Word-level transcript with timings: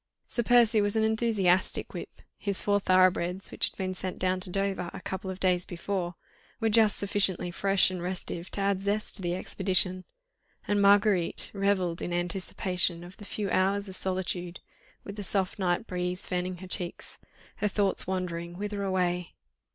Sir 0.29 0.41
Percy 0.41 0.81
was 0.81 0.95
an 0.95 1.03
enthusiastic 1.03 1.93
whip; 1.93 2.23
his 2.39 2.59
four 2.59 2.79
thoroughbreds, 2.79 3.51
which 3.51 3.67
had 3.69 3.77
been 3.77 3.93
sent 3.93 4.17
down 4.17 4.39
to 4.39 4.49
Dover 4.49 4.89
a 4.95 4.99
couple 4.99 5.29
of 5.29 5.39
days 5.39 5.63
before, 5.63 6.15
were 6.59 6.69
just 6.71 6.97
sufficiently 6.97 7.51
fresh 7.51 7.91
and 7.91 8.01
restive 8.01 8.49
to 8.49 8.61
add 8.61 8.79
zest 8.79 9.17
to 9.17 9.21
the 9.21 9.35
expedition, 9.35 10.03
and 10.67 10.81
Marguerite 10.81 11.51
revelled 11.53 12.01
in 12.01 12.13
anticipation 12.13 13.03
of 13.03 13.17
the 13.17 13.25
few 13.25 13.47
hours 13.51 13.87
of 13.87 13.95
solitude, 13.95 14.59
with 15.03 15.17
the 15.17 15.23
soft 15.23 15.59
night 15.59 15.85
breeze 15.85 16.25
fanning 16.25 16.57
her 16.57 16.67
cheeks, 16.67 17.19
her 17.57 17.67
thoughts 17.67 18.07
wandering, 18.07 18.57
whither 18.57 18.81
away? 18.81 19.35